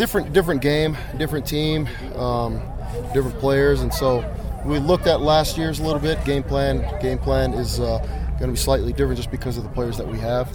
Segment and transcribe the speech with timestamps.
[0.00, 2.58] different different game, different team, um,
[3.12, 4.24] different players, and so
[4.64, 6.24] we looked at last year's a little bit.
[6.24, 7.98] Game plan game plan is uh,
[8.38, 10.48] going to be slightly different just because of the players that we have,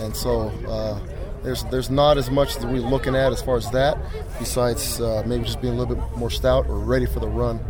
[0.00, 0.48] and so.
[0.68, 0.98] Uh,
[1.40, 3.96] there's, there's not as much that we're looking at as far as that,
[4.40, 7.60] besides uh, maybe just being a little bit more stout or ready for the run.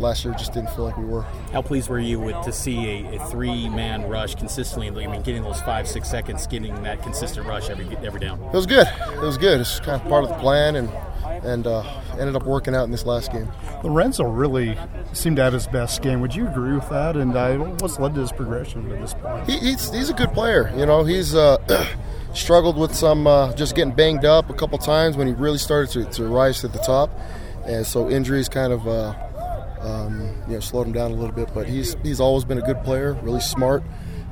[0.00, 1.22] Last year just didn't feel like we were.
[1.52, 4.88] How pleased were you with to see a, a three-man rush consistently?
[5.04, 8.42] I mean, getting those five, six seconds, getting that consistent rush every every down.
[8.42, 8.86] It was good.
[9.12, 9.60] It was good.
[9.60, 10.90] It's kind of part of the plan, and
[11.44, 11.82] and uh,
[12.18, 13.50] ended up working out in this last game.
[13.82, 14.76] Lorenzo really
[15.12, 16.20] seemed to have his best game.
[16.20, 17.16] Would you agree with that?
[17.16, 19.48] And uh, what's led to his progression to this point?
[19.48, 20.72] He, he's he's a good player.
[20.76, 21.34] You know, he's.
[21.34, 21.58] Uh,
[22.32, 25.90] struggled with some uh, just getting banged up a couple times when he really started
[25.90, 27.10] to, to rise to the top,
[27.66, 29.14] and so injuries kind of uh,
[29.82, 31.50] um, you know slowed him down a little bit.
[31.54, 33.82] But he's he's always been a good player, really smart,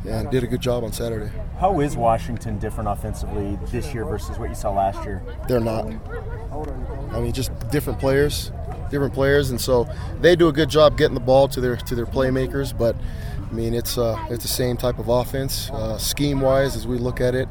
[0.07, 1.31] and did a good job on Saturday.
[1.59, 5.23] How is Washington different offensively this year versus what you saw last year?
[5.49, 5.87] They're not.
[7.13, 8.53] I mean, just different players,
[8.91, 9.89] different players, and so
[10.21, 12.77] they do a good job getting the ball to their to their playmakers.
[12.77, 12.97] But
[13.49, 16.99] I mean, it's uh, it's the same type of offense, uh, scheme wise, as we
[16.99, 17.49] look at it.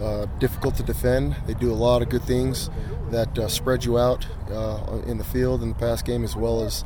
[0.00, 1.36] Uh, difficult to defend.
[1.46, 2.70] They do a lot of good things
[3.10, 6.62] that uh, spread you out uh, in the field in the pass game, as well
[6.62, 6.84] as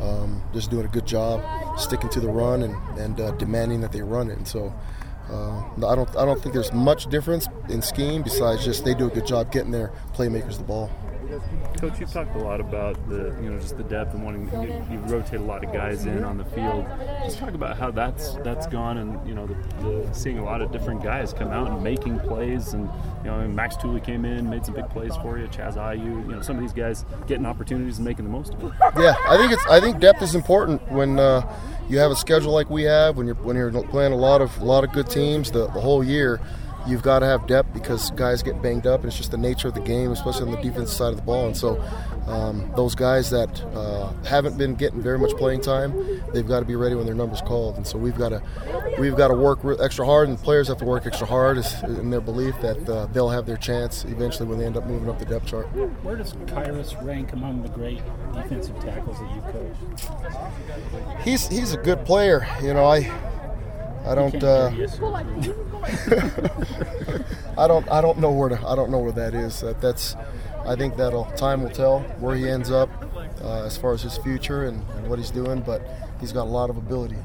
[0.00, 1.42] um, just doing a good job
[1.78, 4.36] sticking to the run and, and uh, demanding that they run it.
[4.36, 4.72] And so
[5.30, 9.06] uh, I don't I don't think there's much difference in scheme besides just they do
[9.06, 10.90] a good job getting their playmakers the ball.
[11.78, 14.84] Coach, you've talked a lot about the you know just the depth and wanting you,
[14.90, 16.86] you rotate a lot of guys in on the field.
[17.24, 20.62] Just talk about how that's that's gone and you know the, the, seeing a lot
[20.62, 22.88] of different guys come out and making plays and
[23.24, 25.46] you know Max Tooley came in made some big plays for you.
[25.48, 28.64] Chaz Ayu, you know some of these guys getting opportunities and making the most of
[28.64, 28.72] it.
[28.98, 31.18] Yeah, I think it's I think depth is important when.
[31.18, 31.42] Uh,
[31.88, 34.56] you have a schedule like we have when you're when you're playing a lot of
[34.60, 36.40] a lot of good teams the, the whole year
[36.86, 39.68] you've got to have depth because guys get banged up, and it's just the nature
[39.68, 41.46] of the game, especially on the defense side of the ball.
[41.46, 41.82] And so,
[42.26, 45.92] um, those guys that uh, haven't been getting very much playing time,
[46.32, 47.76] they've got to be ready when their number's called.
[47.76, 48.42] And so, we've got to
[48.98, 52.20] we've got to work extra hard, and players have to work extra hard in their
[52.20, 55.24] belief that uh, they'll have their chance eventually when they end up moving up the
[55.24, 55.66] depth chart.
[56.02, 61.24] Where does Khyiris rank among the great defensive tackles that you've coached?
[61.24, 62.46] He's he's a good player.
[62.62, 63.00] You know, I
[64.06, 64.42] I don't.
[64.42, 64.70] Uh,
[67.56, 67.90] I don't.
[67.90, 68.66] I don't know where to.
[68.66, 69.60] I don't know where that is.
[69.60, 70.14] That, that's.
[70.66, 72.90] I think that'll time will tell where he ends up
[73.42, 75.60] uh, as far as his future and, and, what he's doing.
[75.60, 75.86] But
[76.20, 77.16] he's got a lot of ability.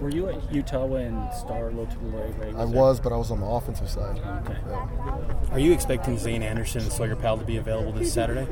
[0.00, 2.56] Were you at Utah when Star Lotulelei?
[2.56, 4.18] I was, but I was on the offensive side.
[4.18, 4.58] Okay.
[4.68, 5.48] Yeah.
[5.52, 8.46] Are you expecting Zayne Anderson and Sawyer Powell to be available this Saturday?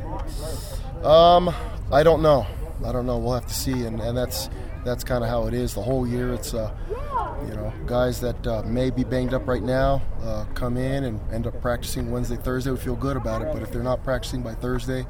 [1.02, 1.54] Um,
[1.90, 2.46] I don't know.
[2.84, 3.18] I don't know.
[3.18, 4.50] We'll have to see, and, and that's
[4.84, 6.32] that's kind of how it is the whole year.
[6.32, 6.74] It's uh,
[7.46, 11.20] you know guys that uh, may be banged up right now uh, come in and
[11.32, 12.70] end up practicing Wednesday, Thursday.
[12.70, 15.06] We feel good about it, but if they're not practicing by Thursday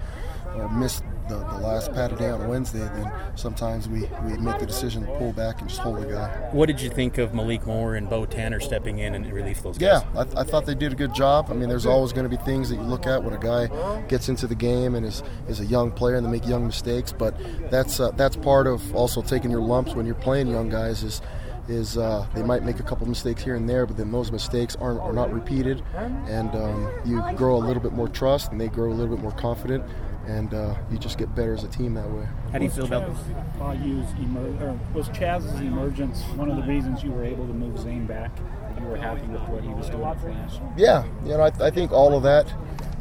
[0.55, 4.67] or miss the, the last padded day on Wednesday, then sometimes we, we make the
[4.67, 6.29] decision to pull back and just hold the guy.
[6.53, 9.77] What did you think of Malik Moore and Bo Tanner stepping in and relief those
[9.77, 10.03] guys?
[10.03, 11.49] Yeah, I, I thought they did a good job.
[11.51, 13.67] I mean, there's always going to be things that you look at when a guy
[14.09, 17.13] gets into the game and is, is a young player and they make young mistakes,
[17.13, 17.35] but
[17.71, 21.21] that's uh, that's part of also taking your lumps when you're playing young guys is
[21.69, 24.77] is uh, they might make a couple mistakes here and there, but then those mistakes
[24.77, 28.69] aren't are not repeated, and um, you grow a little bit more trust, and they
[28.69, 29.85] grow a little bit more confident,
[30.27, 32.27] and uh, you just get better as a team that way.
[32.53, 33.19] How do you feel about this?
[34.21, 38.31] Emer- was Chaz's emergence one of the reasons you were able to move Zayne back?
[38.81, 40.61] You were happy with what he was doing at Flash?
[40.77, 42.53] Yeah, you know, I, th- I think all of that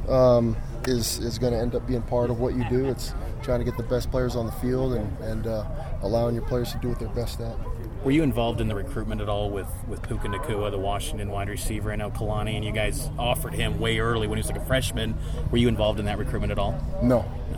[0.09, 2.85] um, is is going to end up being part of what you do.
[2.85, 3.13] It's
[3.44, 5.63] trying to get the best players on the field and, and uh,
[6.01, 7.55] allowing your players to do what they're best at.
[8.03, 11.50] Were you involved in the recruitment at all with, with Puka Nacua, the Washington wide
[11.50, 11.91] receiver?
[11.91, 14.66] I know Kalani, and you guys offered him way early when he was like a
[14.66, 15.16] freshman.
[15.52, 16.80] Were you involved in that recruitment at all?
[17.02, 17.56] No.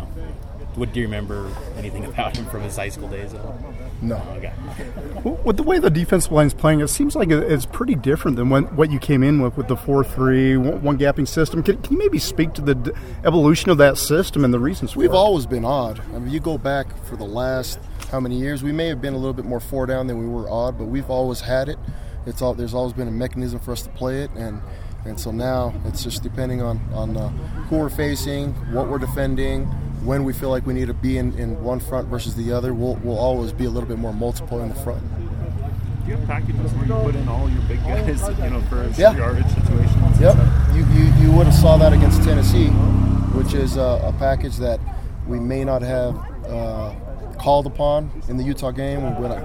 [0.71, 0.79] No.
[0.79, 3.33] What do you remember anything about him from his high school days?
[3.33, 3.59] At all?
[4.01, 4.15] No.
[4.37, 4.53] Okay.
[5.43, 8.49] With the way the defensive line is playing, it seems like it's pretty different than
[8.49, 11.63] when, what you came in with with the 4 3, one gapping system.
[11.63, 12.91] Can, can, you maybe speak to the d-
[13.25, 15.17] evolution of that system and the reasons We've for it?
[15.17, 15.99] always been odd.
[16.13, 17.79] I mean, you go back for the last
[18.11, 20.27] how many years, we may have been a little bit more four down than we
[20.27, 21.77] were odd, but we've always had it.
[22.25, 24.61] It's all, There's always been a mechanism for us to play it, and
[25.05, 27.29] and so now it's just depending on, on uh,
[27.69, 29.65] who we're facing, what we're defending,
[30.03, 32.73] when we feel like we need to be in, in one front versus the other,
[32.73, 35.01] we'll, we'll always be a little bit more multiple in the front.
[36.05, 38.07] Do you have packages where you put in all your big guys,
[38.39, 39.15] you know, for Yeah.
[39.15, 40.19] yardage situations?
[40.19, 40.37] Yep,
[40.73, 42.67] you, you, you would have saw that against Tennessee,
[43.37, 44.79] which is a, a package that
[45.27, 46.15] we may not have
[46.47, 46.93] uh,
[47.39, 49.01] called upon in the Utah game.
[49.19, 49.39] When I,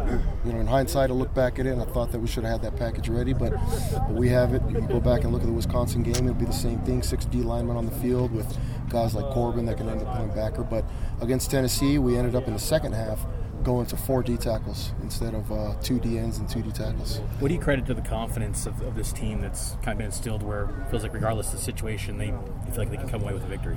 [0.45, 2.45] you know, in hindsight, I look back at it and I thought that we should
[2.45, 3.53] have had that package ready, but,
[3.93, 4.63] but we have it.
[4.69, 7.03] You go back and look at the Wisconsin game; it'll be the same thing.
[7.03, 8.59] Six D linemen on the field with
[8.89, 10.63] guys like Corbin that can end up playing backer.
[10.63, 10.85] But
[11.21, 13.25] against Tennessee, we ended up in the second half
[13.63, 17.21] going to four D tackles instead of uh, two D ends and two D tackles.
[17.39, 20.07] What do you credit to the confidence of, of this team that's kind of been
[20.07, 23.23] instilled where it feels like regardless of the situation, they feel like they can come
[23.23, 23.77] away with a victory?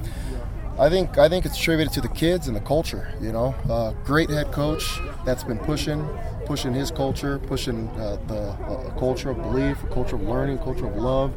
[0.79, 3.12] I think I think it's attributed to the kids and the culture.
[3.19, 6.07] You know, uh, great head coach that's been pushing
[6.45, 10.95] pushing his culture, pushing uh, the uh, culture of belief, culture of learning, culture of
[10.95, 11.33] love,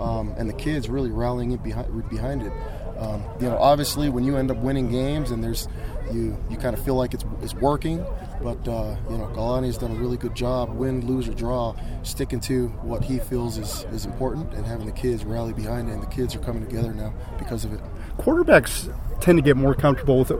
[0.00, 2.52] um, and the kids really rallying behind behind it.
[2.96, 5.68] Um, you know, obviously, when you end up winning games and there's
[6.12, 8.04] you you kind of feel like it's it's working,
[8.40, 11.74] but uh, you know, Kalani has done a really good job, win, lose or draw,
[12.02, 15.92] sticking to what he feels is, is important and having the kids rally behind it.
[15.92, 17.80] And the kids are coming together now because of it.
[18.18, 20.30] Quarterbacks tend to get more comfortable with,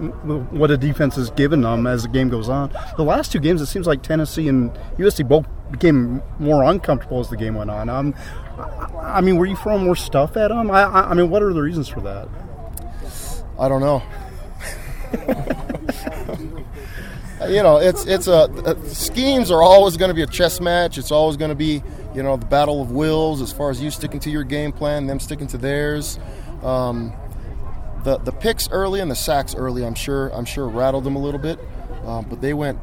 [0.50, 2.70] what a defense is given them as the game goes on.
[2.96, 7.28] The last two games, it seems like Tennessee and USC both became more uncomfortable as
[7.28, 7.88] the game went on.
[7.88, 8.14] Um,
[9.00, 10.70] I mean, were you throwing more stuff at them?
[10.70, 12.28] I, I mean, what are the reasons for that?
[13.58, 14.02] I don't know.
[17.48, 20.98] you know, it's it's a, a schemes are always going to be a chess match.
[20.98, 21.82] It's always going to be
[22.14, 25.06] you know the battle of wills as far as you sticking to your game plan,
[25.06, 26.18] them sticking to theirs.
[26.62, 27.12] Um,
[28.06, 31.18] the the picks early and the sacks early, I'm sure I'm sure rattled them a
[31.18, 31.58] little bit.
[32.04, 32.78] Um, but they went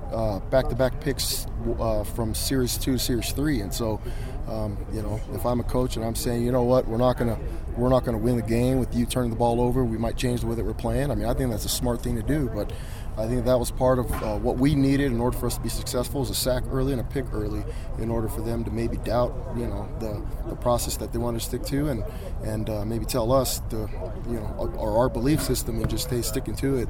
[0.51, 1.47] back to back picks
[1.79, 4.01] uh, from series two to series three, and so
[4.49, 7.17] um, you know if I'm a coach and I'm saying you know what we're not
[7.17, 7.39] gonna
[7.77, 10.41] we're not gonna win the game with you turning the ball over, we might change
[10.41, 11.11] the way that we're playing.
[11.11, 12.71] I mean I think that's a smart thing to do, but
[13.15, 15.61] I think that was part of uh, what we needed in order for us to
[15.61, 17.63] be successful is a sack early and a pick early
[17.99, 21.39] in order for them to maybe doubt, you know, the, the process that they want
[21.39, 22.03] to stick to and
[22.43, 23.87] and uh, maybe tell us the,
[24.27, 26.89] you know, or our belief system and just stay sticking to it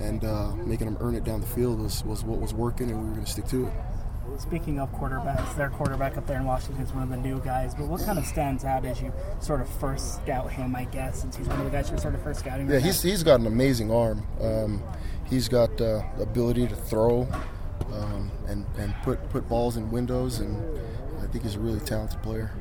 [0.00, 2.98] and uh, making them earn it down the field was, was what was working and
[3.00, 3.72] we were going to stick to it.
[4.38, 7.74] Speaking of quarterbacks, their quarterback up there in Washington is one of the new guys.
[7.74, 10.74] But what kind of stands out as you sort of first scout him?
[10.74, 12.68] I guess since he's one of the guys you're sort of first scouting.
[12.68, 14.26] Yeah, he's he's got an amazing arm.
[14.40, 14.82] Um,
[15.28, 17.28] he's got uh, ability to throw
[17.92, 20.56] um, and and put put balls in windows, and
[21.22, 22.52] I think he's a really talented player.